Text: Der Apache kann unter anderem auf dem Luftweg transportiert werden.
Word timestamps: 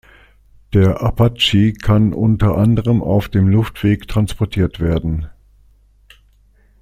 Der 0.73 1.03
Apache 1.03 1.73
kann 1.73 2.11
unter 2.15 2.57
anderem 2.57 3.03
auf 3.03 3.29
dem 3.29 3.47
Luftweg 3.47 4.07
transportiert 4.07 4.79
werden. 4.79 5.29